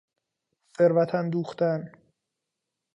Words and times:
ثروت 0.75 1.15
اندوختن 1.15 1.91